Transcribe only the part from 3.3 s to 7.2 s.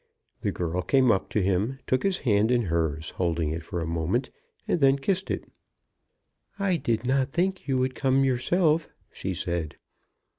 it for a moment, and then kissed it. "I did